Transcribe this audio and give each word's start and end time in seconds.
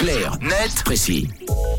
Clair, 0.00 0.38
net, 0.40 0.82
précis. 0.82 1.28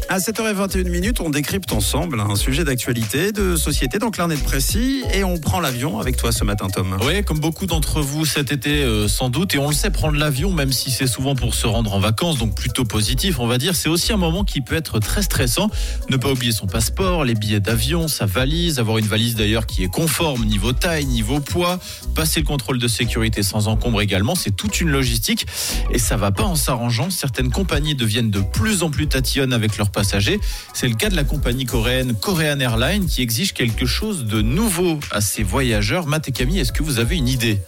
À 0.07 0.19
7h21 0.19 0.89
minutes, 0.89 1.21
on 1.21 1.31
décrypte 1.31 1.71
ensemble 1.73 2.19
un 2.19 2.35
sujet 2.35 2.63
d'actualité, 2.63 3.31
de 3.31 3.55
société 3.55 3.97
dans 3.97 4.11
Clarnet 4.11 4.35
Précis 4.35 5.03
et 5.11 5.23
on 5.23 5.39
prend 5.39 5.59
l'avion 5.59 5.99
avec 5.99 6.17
toi 6.17 6.31
ce 6.31 6.43
matin, 6.43 6.67
Tom. 6.67 6.97
Oui, 7.03 7.23
comme 7.23 7.39
beaucoup 7.39 7.65
d'entre 7.65 8.01
vous 8.01 8.25
cet 8.25 8.51
été 8.51 8.83
euh, 8.83 9.07
sans 9.07 9.29
doute, 9.29 9.55
et 9.55 9.57
on 9.57 9.69
le 9.69 9.73
sait, 9.73 9.89
prendre 9.89 10.19
l'avion, 10.19 10.51
même 10.51 10.71
si 10.71 10.91
c'est 10.91 11.07
souvent 11.07 11.33
pour 11.33 11.55
se 11.55 11.65
rendre 11.65 11.95
en 11.95 11.99
vacances, 11.99 12.37
donc 12.37 12.53
plutôt 12.53 12.83
positif, 12.83 13.39
on 13.39 13.47
va 13.47 13.57
dire, 13.57 13.75
c'est 13.75 13.89
aussi 13.89 14.11
un 14.13 14.17
moment 14.17 14.43
qui 14.43 14.61
peut 14.61 14.75
être 14.75 14.99
très 14.99 15.23
stressant. 15.23 15.71
Ne 16.09 16.17
pas 16.17 16.29
oublier 16.29 16.51
son 16.51 16.67
passeport, 16.67 17.23
les 17.23 17.33
billets 17.33 17.59
d'avion, 17.59 18.07
sa 18.07 18.27
valise, 18.27 18.79
avoir 18.79 18.99
une 18.99 19.07
valise 19.07 19.33
d'ailleurs 19.35 19.65
qui 19.65 19.83
est 19.83 19.91
conforme 19.91 20.45
niveau 20.45 20.73
taille, 20.73 21.05
niveau 21.05 21.39
poids, 21.39 21.79
passer 22.15 22.41
le 22.41 22.45
contrôle 22.45 22.77
de 22.77 22.87
sécurité 22.87 23.41
sans 23.41 23.67
encombre 23.67 24.01
également, 24.01 24.35
c'est 24.35 24.55
toute 24.55 24.79
une 24.79 24.89
logistique 24.89 25.47
et 25.89 25.97
ça 25.97 26.17
va 26.17 26.31
pas 26.31 26.43
en 26.43 26.55
s'arrangeant. 26.55 27.09
Certaines 27.09 27.49
compagnies 27.49 27.95
deviennent 28.11 28.31
de 28.31 28.41
plus 28.41 28.83
en 28.83 28.89
plus 28.89 29.07
tatillonnes 29.07 29.53
avec 29.53 29.77
leurs 29.77 29.89
passagers. 29.89 30.39
C'est 30.73 30.89
le 30.89 30.95
cas 30.95 31.09
de 31.09 31.15
la 31.15 31.23
compagnie 31.23 31.65
coréenne 31.65 32.13
Korean 32.13 32.59
Airlines 32.59 33.05
qui 33.05 33.21
exige 33.21 33.53
quelque 33.53 33.85
chose 33.85 34.25
de 34.25 34.41
nouveau 34.41 34.99
à 35.11 35.21
ses 35.21 35.43
voyageurs. 35.43 36.07
Matt 36.07 36.27
et 36.27 36.31
Camille, 36.33 36.59
est-ce 36.59 36.73
que 36.73 36.83
vous 36.83 36.99
avez 36.99 37.15
une 37.15 37.29
idée? 37.29 37.61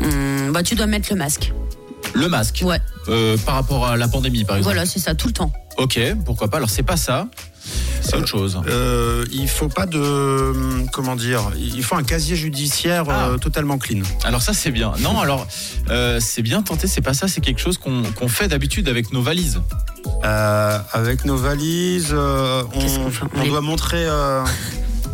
Hmm, 0.00 0.52
bah, 0.52 0.62
tu 0.62 0.74
dois 0.74 0.86
mettre 0.86 1.08
le 1.10 1.16
masque. 1.16 1.52
Le 2.12 2.28
masque? 2.28 2.62
Ouais. 2.62 2.78
Euh, 3.08 3.38
par 3.38 3.54
rapport 3.54 3.86
à 3.86 3.96
la 3.96 4.08
pandémie 4.08 4.44
par 4.44 4.58
exemple. 4.58 4.74
Voilà, 4.74 4.86
c'est 4.86 4.98
ça, 4.98 5.14
tout 5.14 5.28
le 5.28 5.32
temps. 5.32 5.50
Ok, 5.78 5.98
pourquoi 6.26 6.48
pas. 6.48 6.58
Alors 6.58 6.68
c'est 6.68 6.82
pas 6.82 6.98
ça. 6.98 7.28
C'est 8.10 8.16
autre 8.16 8.26
chose. 8.26 8.60
Euh, 8.68 9.24
il 9.32 9.48
faut 9.48 9.68
pas 9.68 9.86
de. 9.86 10.52
Comment 10.92 11.16
dire 11.16 11.50
Il 11.56 11.82
faut 11.82 11.96
un 11.96 12.02
casier 12.02 12.36
judiciaire 12.36 13.04
euh, 13.08 13.38
totalement 13.38 13.78
clean. 13.78 14.02
Alors 14.24 14.42
ça 14.42 14.52
c'est 14.52 14.70
bien. 14.70 14.92
Non, 15.00 15.20
alors 15.20 15.46
euh, 15.90 16.18
c'est 16.20 16.42
bien 16.42 16.62
tenté, 16.62 16.86
c'est 16.86 17.00
pas 17.00 17.14
ça, 17.14 17.28
c'est 17.28 17.40
quelque 17.40 17.60
chose 17.60 17.78
qu'on 17.78 18.28
fait 18.28 18.48
d'habitude 18.48 18.88
avec 18.88 19.12
nos 19.12 19.22
valises. 19.22 19.60
Euh, 20.24 20.78
avec 20.92 21.24
nos 21.24 21.36
valises, 21.36 22.10
euh, 22.12 22.62
on, 22.74 23.44
doit 23.46 23.60
montrer. 23.60 24.04
euh, 24.06 24.42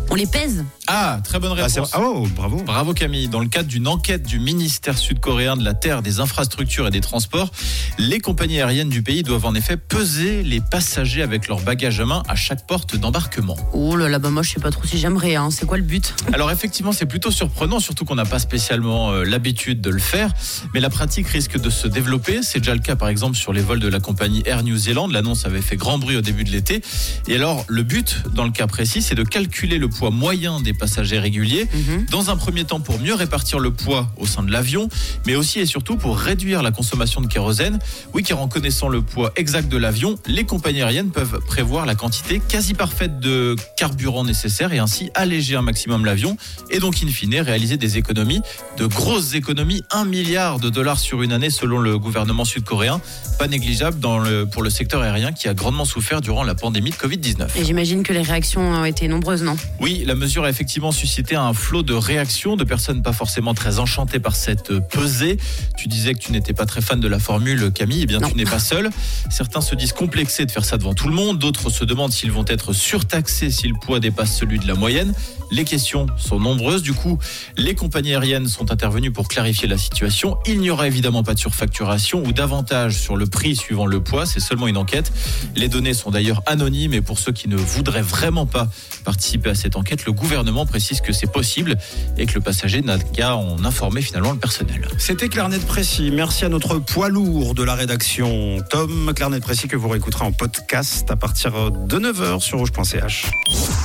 On 0.09 0.15
les 0.15 0.25
pèse 0.25 0.63
Ah, 0.87 1.19
très 1.23 1.37
bonne 1.39 1.51
ah, 1.57 1.65
réponse. 1.65 1.89
ah, 1.93 1.99
oh, 2.01 2.25
bravo. 2.33 2.63
Bravo 2.63 2.93
Camille. 2.93 3.27
Dans 3.27 3.41
le 3.41 3.49
cadre 3.49 3.67
d'une 3.67 3.87
enquête 3.87 4.23
du 4.23 4.39
ministère 4.39 4.97
sud-coréen 4.97 5.57
de 5.57 5.63
la 5.65 5.73
Terre, 5.73 6.01
des 6.01 6.21
infrastructures 6.21 6.87
et 6.87 6.91
des 6.91 7.01
transports, 7.01 7.51
les 7.97 8.19
compagnies 8.19 8.61
aériennes 8.61 8.87
du 8.89 9.03
pays 9.03 9.21
doivent 9.21 9.45
en 9.45 9.53
effet 9.53 9.75
peser 9.75 10.43
les 10.43 10.61
passagers 10.61 11.21
avec 11.23 11.49
leur 11.49 11.59
bagage 11.59 11.99
à 11.99 12.05
main 12.05 12.23
à 12.29 12.35
chaque 12.35 12.65
porte 12.65 12.95
d'embarquement. 12.95 13.57
Oh 13.73 13.97
là 13.97 14.07
là, 14.07 14.17
bah 14.17 14.29
moi 14.29 14.43
je 14.43 14.51
sais 14.51 14.61
pas 14.61 14.71
trop 14.71 14.85
si 14.85 14.97
j'aimerais. 14.97 15.35
Hein. 15.35 15.49
C'est 15.51 15.65
quoi 15.65 15.77
le 15.77 15.83
but? 15.83 16.15
Alors 16.33 16.51
effectivement, 16.51 16.93
c'est 16.93 17.05
plutôt 17.05 17.31
surprenant, 17.31 17.81
surtout 17.81 18.05
qu'on 18.05 18.15
n'a 18.15 18.25
pas 18.25 18.39
spécialement 18.39 19.11
euh, 19.11 19.23
l'habitude 19.25 19.81
de 19.81 19.89
le 19.89 19.99
faire, 19.99 20.31
mais 20.73 20.79
la 20.79 20.89
pratique 20.89 21.27
risque 21.27 21.59
de 21.59 21.69
se 21.69 21.87
développer. 21.87 22.43
C'est 22.43 22.59
déjà 22.59 22.73
le 22.73 22.81
cas 22.81 22.95
par 22.95 23.09
exemple 23.09 23.35
sur 23.35 23.51
les 23.51 23.61
vols 23.61 23.81
de 23.81 23.89
la 23.89 23.99
compagnie 23.99 24.41
Air 24.45 24.63
New 24.63 24.77
Zealand. 24.77 25.07
L'annonce 25.09 25.45
avait 25.45 25.61
fait 25.61 25.75
grand 25.75 25.97
bruit 25.97 26.15
au 26.15 26.21
début 26.21 26.45
de 26.45 26.51
l'été. 26.51 26.81
Et 27.27 27.35
alors, 27.35 27.65
le 27.67 27.83
but, 27.83 28.23
dans 28.33 28.45
le 28.45 28.51
cas 28.51 28.67
précis, 28.67 29.01
c'est 29.01 29.15
de 29.15 29.23
calculer 29.23 29.77
le 29.77 29.89
poids 29.97 30.11
moyen 30.11 30.61
des 30.61 30.73
passagers 30.73 31.19
réguliers. 31.19 31.67
Mhm. 31.73 32.05
Dans 32.11 32.29
un 32.29 32.37
premier 32.37 32.63
temps, 32.63 32.79
pour 32.79 32.99
mieux 32.99 33.15
répartir 33.15 33.59
le 33.59 33.71
poids 33.71 34.11
au 34.17 34.25
sein 34.25 34.43
de 34.43 34.51
l'avion, 34.51 34.89
mais 35.25 35.35
aussi 35.35 35.59
et 35.59 35.65
surtout 35.65 35.95
pour 35.95 36.17
réduire 36.17 36.61
la 36.61 36.71
consommation 36.71 37.21
de 37.21 37.27
kérosène. 37.27 37.79
Oui, 38.13 38.23
car 38.23 38.39
en 38.39 38.47
connaissant 38.47 38.89
le 38.89 39.01
poids 39.01 39.31
exact 39.35 39.69
de 39.69 39.77
l'avion, 39.77 40.15
les 40.27 40.43
compagnies 40.43 40.81
aériennes 40.81 41.09
peuvent 41.09 41.39
prévoir 41.47 41.85
la 41.85 41.95
quantité 41.95 42.41
quasi 42.47 42.73
parfaite 42.73 43.19
de 43.19 43.55
carburant 43.77 44.23
nécessaire 44.23 44.73
et 44.73 44.79
ainsi 44.79 45.09
alléger 45.15 45.55
un 45.55 45.61
maximum 45.61 46.05
l'avion 46.05 46.37
et 46.69 46.79
donc 46.79 47.01
in 47.03 47.07
fine 47.07 47.39
réaliser 47.39 47.77
des 47.77 47.97
économies, 47.97 48.41
de 48.77 48.85
grosses 48.85 49.33
économies, 49.33 49.83
1 49.91 50.05
milliard 50.05 50.59
de 50.59 50.69
dollars 50.69 50.99
sur 50.99 51.21
une 51.23 51.31
année 51.31 51.49
selon 51.49 51.79
le 51.79 51.97
gouvernement 51.97 52.45
sud-coréen, 52.45 53.01
pas 53.39 53.47
négligeable 53.47 53.99
dans 53.99 54.19
le, 54.19 54.45
pour 54.45 54.63
le 54.63 54.69
secteur 54.69 55.01
aérien 55.01 55.31
qui 55.31 55.47
a 55.47 55.53
grandement 55.53 55.85
souffert 55.85 56.21
durant 56.21 56.43
la 56.43 56.55
pandémie 56.55 56.91
de 56.91 56.95
Covid-19. 56.95 57.47
Et 57.57 57.65
j'imagine 57.65 58.03
que 58.03 58.13
les 58.13 58.21
réactions 58.21 58.61
ont 58.61 58.85
été 58.85 59.07
nombreuses, 59.07 59.43
non? 59.43 59.55
Oui, 59.87 60.03
la 60.05 60.15
mesure 60.15 60.43
a 60.43 60.49
effectivement 60.49 60.91
suscité 60.91 61.37
un 61.37 61.53
flot 61.53 61.81
de 61.81 61.93
réactions 61.93 62.57
de 62.57 62.65
personnes 62.65 63.01
pas 63.01 63.13
forcément 63.13 63.53
très 63.53 63.79
enchantées 63.79 64.19
par 64.19 64.35
cette 64.35 64.77
pesée. 64.89 65.37
Tu 65.77 65.87
disais 65.87 66.13
que 66.13 66.19
tu 66.19 66.33
n'étais 66.33 66.51
pas 66.51 66.65
très 66.65 66.81
fan 66.81 66.99
de 66.99 67.07
la 67.07 67.19
formule, 67.19 67.71
Camille. 67.71 68.01
Eh 68.01 68.05
bien, 68.05 68.19
Non. 68.19 68.27
tu 68.29 68.35
n'es 68.35 68.43
pas 68.43 68.59
seul. 68.59 68.89
Certains 69.29 69.61
se 69.61 69.75
disent 69.75 69.93
complexés 69.93 70.45
de 70.45 70.51
faire 70.51 70.65
ça 70.65 70.77
devant 70.77 70.93
tout 70.93 71.07
le 71.07 71.13
monde. 71.15 71.39
D'autres 71.39 71.69
se 71.69 71.85
demandent 71.85 72.11
s'ils 72.11 72.33
vont 72.33 72.43
être 72.49 72.73
surtaxés 72.73 73.49
si 73.49 73.69
le 73.69 73.75
poids 73.81 74.01
dépasse 74.01 74.35
celui 74.37 74.59
de 74.59 74.67
la 74.67 74.73
moyenne. 74.73 75.13
Les 75.51 75.63
questions 75.63 76.07
sont 76.17 76.37
nombreuses. 76.41 76.81
Du 76.81 76.91
coup, 76.93 77.17
les 77.55 77.73
compagnies 77.73 78.11
aériennes 78.11 78.49
sont 78.49 78.69
intervenues 78.73 79.11
pour 79.11 79.29
clarifier 79.29 79.69
la 79.69 79.77
situation. 79.77 80.35
Il 80.45 80.59
n'y 80.59 80.69
aura 80.69 80.87
évidemment 80.87 81.23
pas 81.23 81.33
de 81.33 81.39
surfacturation 81.39 82.21
ou 82.25 82.33
d'avantage 82.33 82.97
sur 82.99 83.15
le 83.15 83.25
prix 83.25 83.55
suivant 83.55 83.85
le 83.85 84.03
poids. 84.03 84.25
C'est 84.25 84.41
seulement 84.41 84.67
une 84.67 84.75
enquête. 84.75 85.13
Les 85.55 85.69
données 85.69 85.93
sont 85.93 86.11
d'ailleurs 86.11 86.43
anonymes 86.45 86.93
et 86.93 86.99
pour 87.01 87.19
ceux 87.19 87.31
qui 87.31 87.47
ne 87.47 87.55
voudraient 87.55 88.01
vraiment 88.01 88.45
pas 88.45 88.67
participer 89.05 89.51
à 89.51 89.55
cette 89.55 89.76
enquête, 89.77 90.05
le 90.05 90.11
gouvernement 90.11 90.65
précise 90.65 91.01
que 91.01 91.13
c'est 91.13 91.31
possible 91.31 91.77
et 92.17 92.25
que 92.25 92.33
le 92.33 92.41
passager 92.41 92.81
n'a 92.81 92.97
qu'à 92.99 93.35
en 93.35 93.63
informer 93.63 94.01
finalement 94.01 94.31
le 94.31 94.39
personnel. 94.39 94.87
C'était 94.97 95.29
Clarnet 95.29 95.59
Précis. 95.59 96.11
Merci 96.11 96.45
à 96.45 96.49
notre 96.49 96.79
poids 96.79 97.09
lourd 97.09 97.53
de 97.53 97.63
la 97.63 97.75
rédaction, 97.75 98.57
Tom. 98.69 99.13
Clarnet 99.15 99.39
Précis 99.39 99.67
que 99.67 99.75
vous 99.75 99.87
réécouterez 99.87 100.25
en 100.25 100.31
podcast 100.31 101.09
à 101.09 101.15
partir 101.15 101.71
de 101.71 101.99
9h 101.99 102.39
sur 102.39 102.59
rouge.ch. 102.59 103.25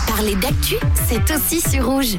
Parler 0.07 0.35
d'actu, 0.37 0.77
c'est 1.09 1.35
aussi 1.35 1.61
sur 1.61 1.87
rouge. 1.87 2.19